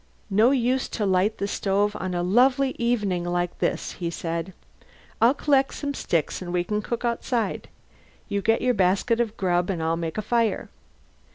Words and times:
"No 0.31 0.49
use 0.49 0.89
to 0.97 1.05
light 1.05 1.37
the 1.37 1.47
stove 1.47 1.95
on 1.99 2.15
a 2.15 2.23
lovely 2.23 2.73
evening 2.79 3.23
like 3.23 3.59
this," 3.59 3.91
he 3.91 4.09
said. 4.09 4.51
"I'll 5.21 5.35
collect 5.35 5.75
some 5.75 5.93
sticks 5.93 6.41
and 6.41 6.51
we 6.51 6.63
can 6.63 6.81
cook 6.81 7.05
outside. 7.05 7.69
You 8.27 8.41
get 8.41 8.55
out 8.55 8.61
your 8.63 8.73
basket 8.73 9.19
of 9.19 9.37
grub 9.37 9.69
and 9.69 9.77
I'll 9.83 9.97
make 9.97 10.17
a 10.17 10.23
fire." 10.23 10.69